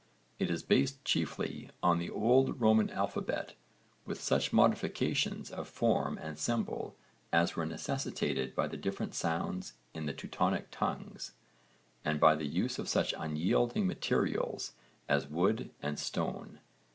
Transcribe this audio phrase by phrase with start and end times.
[0.39, 3.53] It is based chiefly on the old Roman alphabet
[4.03, 6.95] with such modifications of form and symbol
[7.31, 11.33] as were necessitated by the different sounds in the Teutonic tongues
[12.03, 14.73] and by the use of such unyielding materials
[15.07, 16.61] as wood and stone.